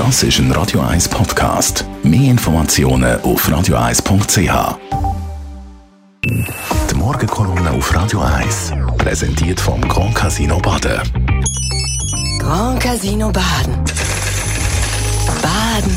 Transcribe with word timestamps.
Das 0.00 0.22
ist 0.22 0.38
ein 0.38 0.50
Radio 0.52 0.80
1 0.80 1.10
Podcast. 1.10 1.84
Mehr 2.02 2.30
Informationen 2.30 3.20
auf 3.20 3.46
radio1.ch. 3.46 4.78
Die 6.24 6.94
Morgenkolumne 6.94 7.70
auf 7.72 7.94
Radio 7.94 8.20
1 8.20 8.72
präsentiert 8.96 9.60
vom 9.60 9.78
Grand 9.82 10.14
Casino 10.14 10.58
Baden. 10.58 11.02
Grand 12.38 12.80
Casino 12.82 13.30
Baden. 13.30 13.74
Baden 15.42 15.92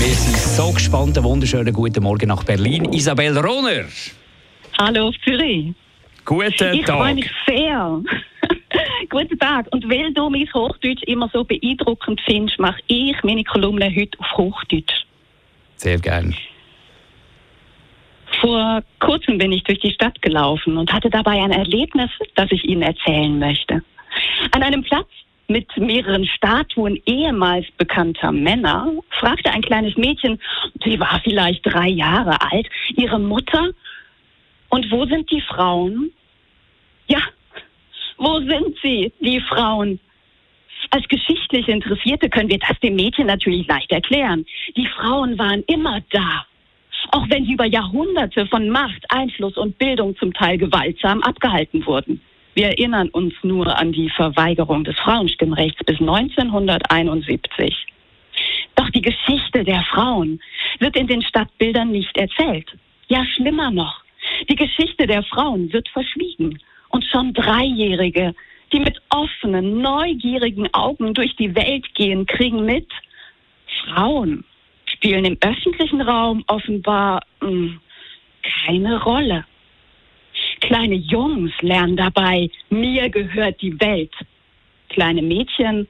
Wir 0.00 0.14
sind 0.16 0.36
so 0.36 0.72
gespannt. 0.72 1.16
Einen 1.16 1.24
wunderschönen 1.26 1.72
guten 1.72 2.02
Morgen 2.02 2.26
nach 2.26 2.42
Berlin. 2.42 2.92
Isabel 2.92 3.38
Rohner. 3.38 3.84
Hallo 4.80 5.12
Zürich. 5.22 5.74
Guten 6.24 6.74
Ich 6.74 6.84
freue 6.84 6.84
Tag. 6.84 7.14
mich 7.14 7.30
sehr. 7.46 8.00
Guten 9.10 9.38
Tag. 9.38 9.66
Und 9.72 9.88
weil 9.90 10.12
du 10.12 10.30
mein 10.30 10.48
Hochdeutsch 10.54 11.02
immer 11.02 11.28
so 11.32 11.44
beeindruckend 11.44 12.20
findest, 12.24 12.58
mache 12.58 12.80
ich 12.86 13.16
meine 13.22 13.44
Kolumne 13.44 13.92
heute 13.94 14.18
auf 14.20 14.36
Hochdeutsch. 14.36 15.04
Sehr 15.76 15.98
gern. 15.98 16.34
Vor 18.40 18.82
kurzem 19.00 19.38
bin 19.38 19.52
ich 19.52 19.64
durch 19.64 19.80
die 19.80 19.92
Stadt 19.92 20.22
gelaufen 20.22 20.76
und 20.76 20.92
hatte 20.92 21.10
dabei 21.10 21.42
ein 21.42 21.50
Erlebnis, 21.50 22.10
das 22.36 22.50
ich 22.52 22.64
Ihnen 22.64 22.82
erzählen 22.82 23.38
möchte. 23.38 23.82
An 24.52 24.62
einem 24.62 24.82
Platz 24.82 25.08
mit 25.48 25.66
mehreren 25.76 26.24
Statuen 26.26 27.00
ehemals 27.06 27.66
bekannter 27.76 28.30
Männer 28.30 28.92
fragte 29.18 29.50
ein 29.50 29.62
kleines 29.62 29.96
Mädchen, 29.96 30.40
sie 30.84 30.98
war 31.00 31.20
vielleicht 31.24 31.66
drei 31.66 31.88
Jahre 31.88 32.40
alt, 32.40 32.68
ihre 32.96 33.18
Mutter, 33.18 33.70
und 34.70 34.90
wo 34.90 35.04
sind 35.04 35.30
die 35.30 35.42
Frauen? 35.42 36.12
Ja, 37.08 37.18
wo 38.20 38.38
sind 38.40 38.76
sie, 38.82 39.12
die 39.20 39.40
Frauen? 39.40 39.98
Als 40.90 41.08
geschichtlich 41.08 41.68
Interessierte 41.68 42.28
können 42.28 42.50
wir 42.50 42.58
das 42.58 42.78
dem 42.80 42.94
Mädchen 42.94 43.26
natürlich 43.26 43.66
leicht 43.66 43.90
erklären. 43.90 44.44
Die 44.76 44.86
Frauen 44.86 45.38
waren 45.38 45.62
immer 45.66 46.00
da. 46.10 46.44
Auch 47.12 47.24
wenn 47.30 47.46
sie 47.46 47.54
über 47.54 47.64
Jahrhunderte 47.64 48.46
von 48.46 48.68
Macht, 48.68 49.04
Einfluss 49.08 49.56
und 49.56 49.78
Bildung 49.78 50.16
zum 50.16 50.34
Teil 50.34 50.58
gewaltsam 50.58 51.22
abgehalten 51.22 51.84
wurden. 51.86 52.20
Wir 52.54 52.66
erinnern 52.66 53.08
uns 53.08 53.32
nur 53.42 53.78
an 53.78 53.92
die 53.92 54.10
Verweigerung 54.10 54.84
des 54.84 54.98
Frauenstimmrechts 54.98 55.82
bis 55.84 55.98
1971. 56.00 57.86
Doch 58.74 58.90
die 58.90 59.02
Geschichte 59.02 59.64
der 59.64 59.82
Frauen 59.84 60.40
wird 60.78 60.96
in 60.96 61.06
den 61.06 61.22
Stadtbildern 61.22 61.90
nicht 61.90 62.16
erzählt. 62.18 62.70
Ja, 63.08 63.24
schlimmer 63.24 63.70
noch. 63.70 64.02
Die 64.50 64.56
Geschichte 64.56 65.06
der 65.06 65.22
Frauen 65.22 65.72
wird 65.72 65.88
verschwiegen. 65.88 66.58
Und 66.90 67.04
schon 67.04 67.32
Dreijährige, 67.32 68.34
die 68.72 68.80
mit 68.80 69.00
offenen, 69.10 69.80
neugierigen 69.80 70.72
Augen 70.74 71.14
durch 71.14 71.34
die 71.36 71.54
Welt 71.54 71.92
gehen, 71.94 72.26
kriegen 72.26 72.64
mit, 72.64 72.88
Frauen 73.84 74.44
spielen 74.86 75.24
im 75.24 75.38
öffentlichen 75.40 76.00
Raum 76.00 76.44
offenbar 76.46 77.22
mh, 77.40 77.78
keine 78.42 79.02
Rolle. 79.02 79.44
Kleine 80.60 80.96
Jungs 80.96 81.52
lernen 81.60 81.96
dabei, 81.96 82.50
mir 82.68 83.08
gehört 83.08 83.60
die 83.62 83.78
Welt. 83.80 84.12
Kleine 84.88 85.22
Mädchen, 85.22 85.86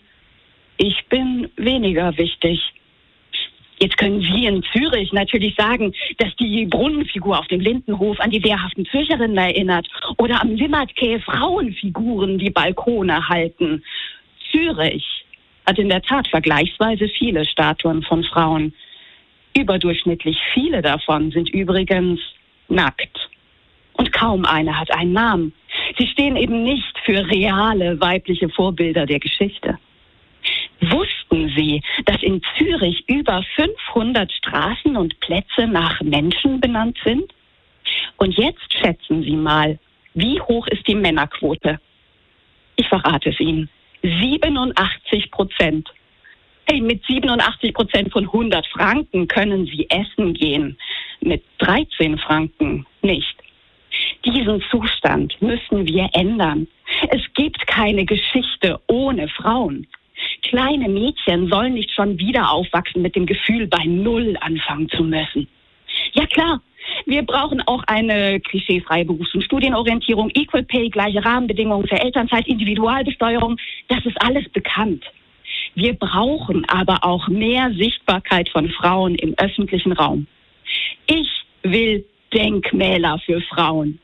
ich 0.76 1.04
bin 1.08 1.50
weniger 1.56 2.16
wichtig. 2.16 2.60
Jetzt 3.82 3.96
können 3.96 4.20
Sie 4.20 4.44
in 4.44 4.62
Zürich 4.74 5.10
natürlich 5.12 5.54
sagen, 5.56 5.94
dass 6.18 6.36
die 6.36 6.66
Brunnenfigur 6.66 7.38
auf 7.38 7.46
dem 7.46 7.60
Lindenhof 7.60 8.20
an 8.20 8.30
die 8.30 8.44
wehrhaften 8.44 8.84
Zürcherinnen 8.84 9.38
erinnert 9.38 9.88
oder 10.18 10.42
am 10.42 10.54
Limmatquai 10.54 11.18
Frauenfiguren 11.20 12.38
die 12.38 12.50
Balkone 12.50 13.26
halten. 13.26 13.82
Zürich 14.50 15.24
hat 15.66 15.78
in 15.78 15.88
der 15.88 16.02
Tat 16.02 16.28
vergleichsweise 16.28 17.08
viele 17.08 17.46
Statuen 17.46 18.02
von 18.02 18.22
Frauen. 18.24 18.74
Überdurchschnittlich 19.56 20.38
viele 20.52 20.82
davon 20.82 21.30
sind 21.30 21.48
übrigens 21.48 22.20
nackt. 22.68 23.30
Und 23.94 24.12
kaum 24.12 24.44
eine 24.44 24.78
hat 24.78 24.90
einen 24.94 25.14
Namen. 25.14 25.54
Sie 25.98 26.06
stehen 26.06 26.36
eben 26.36 26.64
nicht 26.64 26.98
für 27.04 27.26
reale 27.30 27.98
weibliche 27.98 28.50
Vorbilder 28.50 29.06
der 29.06 29.20
Geschichte. 29.20 29.78
Wussten 30.80 31.19
Sie, 31.30 31.82
dass 32.06 32.22
in 32.22 32.42
Zürich 32.56 33.04
über 33.08 33.42
500 33.56 34.30
Straßen 34.32 34.96
und 34.96 35.18
Plätze 35.20 35.66
nach 35.66 36.00
Menschen 36.02 36.60
benannt 36.60 36.98
sind? 37.04 37.32
Und 38.16 38.36
jetzt 38.36 38.72
schätzen 38.72 39.22
Sie 39.22 39.36
mal, 39.36 39.78
wie 40.14 40.40
hoch 40.40 40.66
ist 40.68 40.86
die 40.86 40.94
Männerquote? 40.94 41.80
Ich 42.76 42.88
verrate 42.88 43.30
es 43.30 43.40
Ihnen. 43.40 43.68
87 44.02 45.30
Prozent. 45.30 45.88
Hey, 46.66 46.80
mit 46.80 47.04
87 47.06 47.74
Prozent 47.74 48.12
von 48.12 48.24
100 48.24 48.66
Franken 48.68 49.28
können 49.28 49.66
Sie 49.66 49.88
essen 49.90 50.34
gehen. 50.34 50.78
Mit 51.20 51.42
13 51.58 52.18
Franken 52.18 52.86
nicht. 53.02 53.36
Diesen 54.24 54.62
Zustand 54.70 55.40
müssen 55.40 55.86
wir 55.86 56.08
ändern. 56.12 56.68
Es 57.08 57.22
gibt 57.34 57.66
keine 57.66 58.04
Geschichte 58.04 58.80
ohne 58.86 59.28
Frauen. 59.28 59.86
Kleine 60.50 60.88
Mädchen 60.88 61.48
sollen 61.48 61.74
nicht 61.74 61.92
schon 61.92 62.18
wieder 62.18 62.50
aufwachsen 62.50 63.02
mit 63.02 63.14
dem 63.14 63.24
Gefühl, 63.24 63.68
bei 63.68 63.84
Null 63.84 64.36
anfangen 64.40 64.88
zu 64.88 65.04
müssen. 65.04 65.46
Ja 66.14 66.26
klar, 66.26 66.60
wir 67.06 67.22
brauchen 67.22 67.60
auch 67.68 67.84
eine 67.86 68.40
klischeefreie 68.40 69.04
Berufs- 69.04 69.32
und 69.32 69.44
Studienorientierung, 69.44 70.28
Equal 70.34 70.64
Pay, 70.64 70.90
gleiche 70.90 71.24
Rahmenbedingungen 71.24 71.86
für 71.86 72.00
Elternzeit, 72.00 72.48
Individualbesteuerung. 72.48 73.58
Das 73.86 74.04
ist 74.04 74.20
alles 74.20 74.48
bekannt. 74.48 75.04
Wir 75.76 75.92
brauchen 75.94 76.68
aber 76.68 76.98
auch 77.02 77.28
mehr 77.28 77.72
Sichtbarkeit 77.74 78.48
von 78.48 78.70
Frauen 78.70 79.14
im 79.14 79.34
öffentlichen 79.38 79.92
Raum. 79.92 80.26
Ich 81.06 81.28
will 81.62 82.04
Denkmäler 82.34 83.20
für 83.24 83.40
Frauen. 83.42 84.00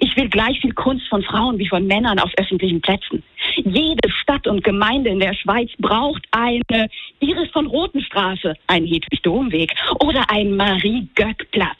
Ich 0.00 0.16
will 0.16 0.28
gleich 0.28 0.60
viel 0.60 0.74
Kunst 0.74 1.06
von 1.06 1.22
Frauen 1.22 1.56
wie 1.58 1.68
von 1.68 1.86
Männern 1.86 2.18
auf 2.18 2.32
öffentlichen 2.36 2.80
Plätzen. 2.80 3.22
Jede 3.56 4.10
Stadt 4.22 4.46
und 4.46 4.64
Gemeinde 4.64 5.10
in 5.10 5.20
der 5.20 5.34
Schweiz 5.34 5.70
braucht 5.78 6.24
eine 6.30 6.88
Iris 7.20 7.50
von 7.50 7.66
Rotenstraße, 7.66 8.54
einen 8.66 8.86
Hedwig-Domweg 8.86 9.72
oder 10.00 10.30
einen 10.30 10.56
Marie-Göck-Platz. 10.56 11.78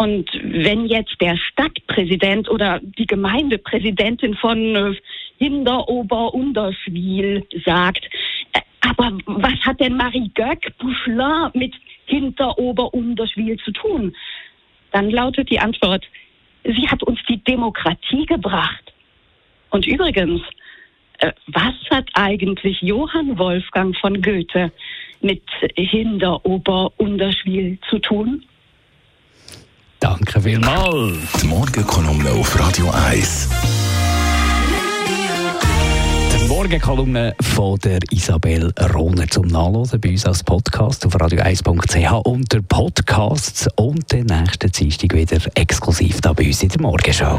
Und 0.00 0.28
wenn 0.42 0.86
jetzt 0.86 1.20
der 1.20 1.36
Stadtpräsident 1.36 2.48
oder 2.48 2.80
die 2.80 3.06
Gemeindepräsidentin 3.06 4.34
von 4.34 4.74
äh, 4.74 4.94
Hinterober-Unterschwil 5.36 7.46
sagt, 7.66 8.08
äh, 8.54 8.60
aber 8.80 9.18
was 9.26 9.60
hat 9.60 9.78
denn 9.78 9.98
Marie 9.98 10.30
Göck 10.34 10.72
Bouchelin 10.78 11.50
mit 11.52 11.74
Hinterober-Unterschwil 12.06 13.58
zu 13.58 13.72
tun? 13.72 14.16
Dann 14.92 15.10
lautet 15.10 15.50
die 15.50 15.60
Antwort, 15.60 16.06
sie 16.64 16.88
hat 16.88 17.02
uns 17.02 17.20
die 17.28 17.44
Demokratie 17.44 18.24
gebracht. 18.24 18.94
Und 19.70 19.86
übrigens, 19.86 20.40
was 21.48 21.74
hat 21.90 22.08
eigentlich 22.14 22.80
Johann 22.80 23.38
Wolfgang 23.38 23.94
von 23.96 24.22
Goethe 24.22 24.72
mit 25.20 25.42
Hinterober-Unterschwil 25.76 27.78
zu 27.88 27.98
tun? 27.98 28.44
Danke 30.00 30.40
vielmals. 30.40 31.32
Die 31.42 31.46
Morgenkolumne 31.46 32.30
auf 32.30 32.58
Radio 32.58 32.90
1. 32.90 33.50
Die 36.32 36.48
Morgenkolumne 36.48 37.34
von 37.40 37.78
der 37.80 37.98
Isabel 38.10 38.72
Rohner 38.94 39.28
zum 39.28 39.48
Nachlesen 39.48 40.00
bei 40.00 40.08
uns 40.10 40.24
als 40.24 40.42
Podcast 40.42 41.04
auf 41.04 41.14
radio1.ch 41.16 42.12
unter 42.24 42.62
Podcasts 42.62 43.68
und 43.76 44.10
den 44.10 44.24
nächsten 44.24 44.72
Dienstag 44.72 45.14
wieder 45.14 45.38
exklusiv 45.54 46.22
da 46.22 46.32
bei 46.32 46.46
uns 46.46 46.62
in 46.62 46.70
der 46.70 46.80
Morgenschau. 46.80 47.38